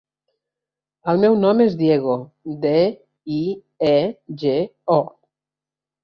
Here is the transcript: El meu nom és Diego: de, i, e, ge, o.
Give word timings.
El 1.11 1.19
meu 1.25 1.35
nom 1.41 1.59
és 1.65 1.73
Diego: 1.81 2.15
de, 2.63 2.71
i, 3.35 3.41
e, 3.91 3.93
ge, 4.45 4.55
o. 4.95 4.97